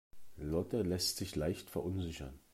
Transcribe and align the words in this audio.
Lotte 0.39 0.81
lässt 0.81 1.17
sich 1.17 1.35
leicht 1.35 1.69
verunsichern. 1.69 2.39